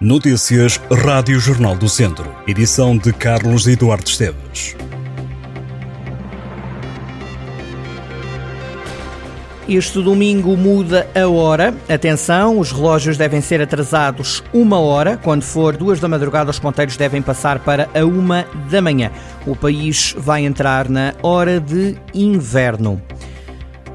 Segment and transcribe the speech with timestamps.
[0.00, 2.32] Notícias Rádio Jornal do Centro.
[2.46, 4.76] Edição de Carlos Eduardo Esteves.
[9.68, 11.74] Este domingo muda a hora.
[11.88, 15.16] Atenção, os relógios devem ser atrasados uma hora.
[15.16, 19.10] Quando for duas da madrugada, os ponteiros devem passar para a uma da manhã.
[19.44, 23.02] O país vai entrar na hora de inverno.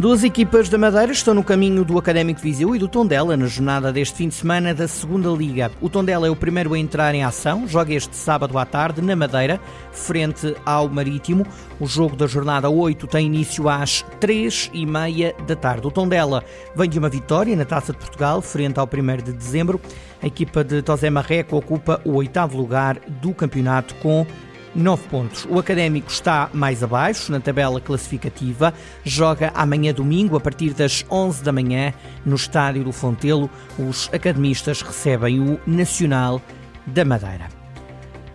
[0.00, 3.92] Duas equipas da Madeira estão no caminho do Académico Viseu e do Tondela na jornada
[3.92, 5.70] deste fim de semana da Segunda Liga.
[5.78, 9.14] O Tondela é o primeiro a entrar em ação, joga este sábado à tarde na
[9.14, 9.60] Madeira,
[9.92, 11.46] frente ao Marítimo.
[11.78, 15.86] O jogo da jornada 8 tem início às 3 e meia da tarde.
[15.86, 16.42] O Tondela
[16.74, 19.78] vem de uma vitória na Taça de Portugal, frente ao 1 de dezembro.
[20.22, 24.26] A equipa de Tosé Marreco ocupa o oitavo lugar do campeonato com
[24.74, 25.46] 9 pontos.
[25.48, 28.72] O Académico está mais abaixo na tabela classificativa.
[29.04, 31.92] Joga amanhã domingo, a partir das 11 da manhã,
[32.24, 33.50] no Estádio do Fontelo.
[33.78, 36.40] Os academistas recebem o Nacional
[36.86, 37.59] da Madeira.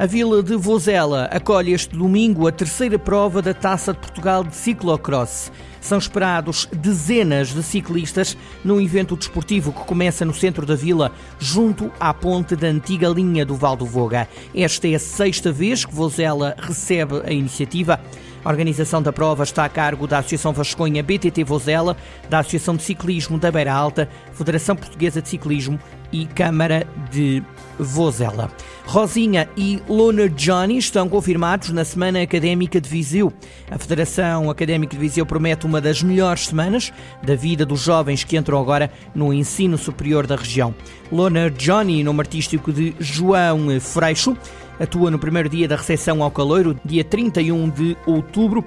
[0.00, 4.56] A Vila de Vozela acolhe este domingo a terceira prova da Taça de Portugal de
[4.56, 5.52] Ciclocross.
[5.78, 8.34] São esperados dezenas de ciclistas
[8.64, 13.44] num evento desportivo que começa no centro da vila, junto à ponte da antiga linha
[13.44, 14.26] do Val do Voga.
[14.54, 18.00] Esta é a sexta vez que Vozela recebe a iniciativa.
[18.42, 21.94] A organização da prova está a cargo da Associação Vasconha BTT Vozela,
[22.26, 25.78] da Associação de Ciclismo da Beira Alta, Federação Portuguesa de Ciclismo
[26.12, 27.42] e Câmara de
[27.78, 28.50] Vozela.
[28.84, 33.32] Rosinha e Loner Johnny estão confirmados na Semana Académica de Viseu.
[33.70, 38.36] A Federação Académica de Viseu promete uma das melhores semanas da vida dos jovens que
[38.36, 40.74] entram agora no ensino superior da região.
[41.10, 44.36] Loner Johnny, nome artístico de João Freixo,
[44.78, 48.64] atua no primeiro dia da recepção ao caloiro, dia 31 de outubro.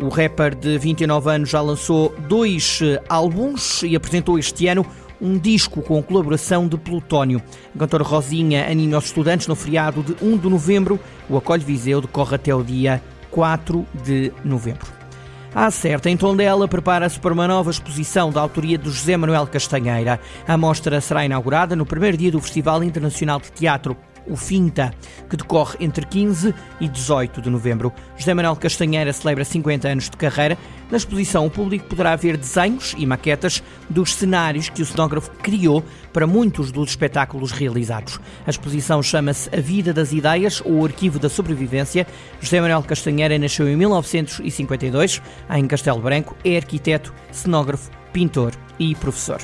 [0.00, 4.86] O rapper de 29 anos já lançou dois eh, álbuns e apresentou este ano
[5.20, 7.42] um disco com colaboração de Plutónio.
[7.74, 10.98] A cantora Rosinha anima os estudantes no feriado de 1 de novembro.
[11.28, 14.98] O Acolhe Viseu decorre até o dia 4 de novembro.
[15.54, 20.20] A Certa, em Tondela, prepara-se para uma nova exposição da autoria de José Manuel Castanheira.
[20.46, 23.96] A mostra será inaugurada no primeiro dia do Festival Internacional de Teatro
[24.28, 24.92] o FINTA,
[25.28, 27.92] que decorre entre 15 e 18 de novembro.
[28.16, 30.56] José Manuel Castanheira celebra 50 anos de carreira.
[30.90, 35.84] Na exposição, o público poderá ver desenhos e maquetas dos cenários que o cenógrafo criou
[36.12, 38.18] para muitos dos espetáculos realizados.
[38.46, 42.06] A exposição chama-se A Vida das Ideias ou Arquivo da Sobrevivência.
[42.40, 45.20] José Manuel Castanheira nasceu em 1952
[45.54, 49.40] em Castelo Branco, é arquiteto, cenógrafo, pintor e professor.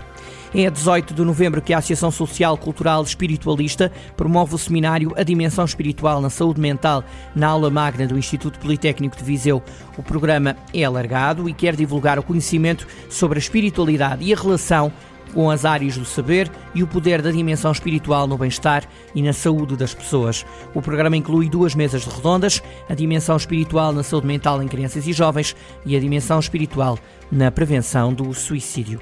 [0.55, 5.25] É a 18 de novembro que a Associação Social Cultural Espiritualista promove o seminário A
[5.25, 7.03] Dimensão Espiritual na Saúde Mental
[7.35, 9.61] na aula magna do Instituto Politécnico de Viseu.
[9.99, 14.93] O programa é alargado e quer divulgar o conhecimento sobre a espiritualidade e a relação
[15.33, 19.33] com as áreas do saber e o poder da dimensão espiritual no bem-estar e na
[19.33, 20.47] saúde das pessoas.
[20.73, 25.13] O programa inclui duas mesas redondas, a dimensão espiritual na saúde mental em crianças e
[25.13, 26.97] jovens e a dimensão espiritual
[27.33, 29.01] na prevenção do suicídio.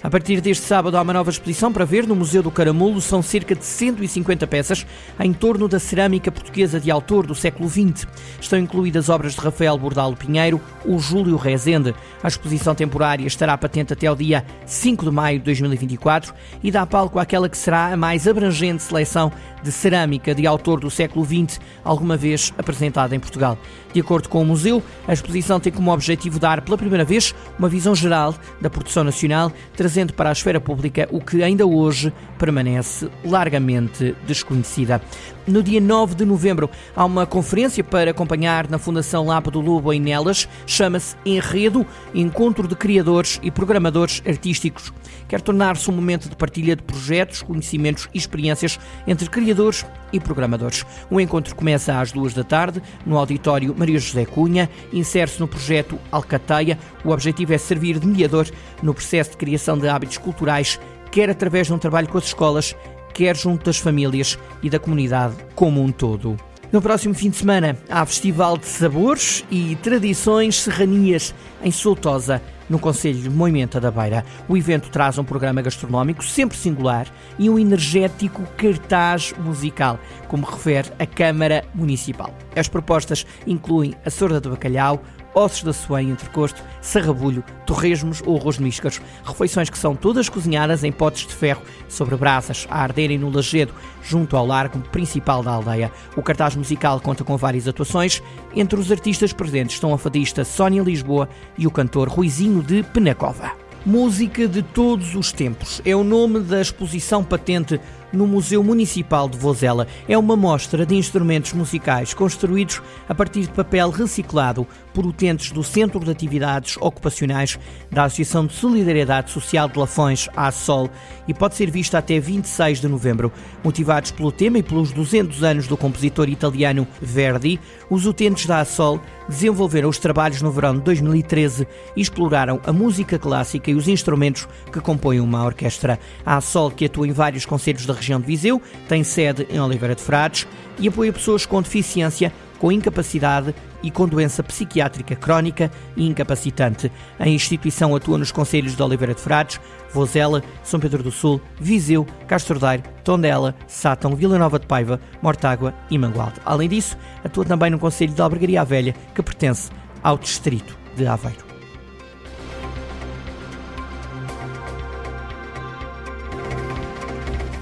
[0.00, 3.00] A partir deste sábado há uma nova exposição para ver no Museu do Caramulo.
[3.00, 4.86] São cerca de 150 peças
[5.18, 8.06] em torno da cerâmica portuguesa de autor do século XX.
[8.40, 11.96] Estão incluídas obras de Rafael Bordalo Pinheiro, o Júlio Rezende.
[12.22, 16.32] A exposição temporária estará patente até o dia 5 de maio de 2024
[16.62, 19.32] e dá palco àquela que será a mais abrangente seleção
[19.64, 23.58] de cerâmica de autor do século XX alguma vez apresentada em Portugal.
[23.92, 27.68] De acordo com o museu, a exposição tem como objetivo dar pela primeira vez uma
[27.68, 29.50] visão geral da produção nacional,
[29.88, 35.00] trazendo para a esfera pública o que ainda hoje permanece largamente desconhecida.
[35.46, 39.90] No dia 9 de novembro há uma conferência para acompanhar na Fundação Lapa do Lobo
[39.90, 44.92] em Nelas, chama-se Enredo, Encontro de Criadores e Programadores Artísticos.
[45.26, 50.84] Quer tornar-se um momento de partilha de projetos, conhecimentos e experiências entre criadores e programadores.
[51.10, 55.98] O encontro começa às duas da tarde no auditório Maria José Cunha, insere-se no projeto
[56.12, 56.78] Alcateia.
[57.02, 58.46] O objetivo é servir de mediador
[58.82, 60.80] no processo de criação de hábitos culturais,
[61.10, 62.76] quer através de um trabalho com as escolas,
[63.14, 66.36] quer junto das famílias e da comunidade como um todo.
[66.70, 72.78] No próximo fim de semana há Festival de Sabores e Tradições Serranias em Soutosa, no
[72.78, 74.24] Conselho de Moimenta da Beira.
[74.46, 77.06] O evento traz um programa gastronómico sempre singular
[77.38, 79.98] e um energético cartaz musical,
[80.28, 82.34] como refere a Câmara Municipal.
[82.54, 85.02] As propostas incluem a sorda de bacalhau,
[85.34, 89.00] ossos da soém, entrecosto, sarrabulho, torresmos ou arroz de míscaros.
[89.24, 93.74] Refeições que são todas cozinhadas em potes de ferro sobre brasas a arderem no lajedo,
[94.02, 95.92] junto ao largo principal da aldeia.
[96.16, 98.22] O cartaz musical conta com várias atuações.
[98.54, 103.67] Entre os artistas presentes estão a fadista Sónia Lisboa e o cantor Ruizinho de Penacova.
[103.86, 107.80] Música de todos os tempos é o nome da exposição patente
[108.12, 109.86] no Museu Municipal de Vozela.
[110.08, 115.62] É uma mostra de instrumentos musicais construídos a partir de papel reciclado por utentes do
[115.62, 117.58] Centro de Atividades Ocupacionais
[117.90, 120.90] da Associação de Solidariedade Social de Lafões, ASOL,
[121.26, 123.32] e pode ser vista até 26 de novembro.
[123.62, 129.00] Motivados pelo tema e pelos 200 anos do compositor italiano Verdi, os utentes da ASOL
[129.28, 134.48] desenvolveram os trabalhos no verão de 2013 e exploraram a música clássica e os instrumentos
[134.72, 135.98] que compõem uma orquestra.
[136.24, 139.94] A ASOL, que atua em vários conselhos da região de Viseu, tem sede em Oliveira
[139.94, 140.46] de Frades
[140.78, 146.90] e apoia pessoas com deficiência com incapacidade e com doença psiquiátrica crónica e incapacitante.
[147.18, 149.60] A instituição atua nos conselhos de Oliveira de Frades,
[149.92, 155.72] Vozela, São Pedro do Sul, Viseu, Castro Daire, Tondela, Sátão, Vila Nova de Paiva, Mortágua
[155.90, 156.40] e Mangualde.
[156.44, 159.70] Além disso, atua também no conselho de Albergaria Velha, que pertence
[160.02, 161.48] ao distrito de Aveiro.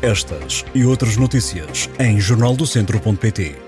[0.03, 3.66] Estas e outras notícias em jornaldocentro.pt.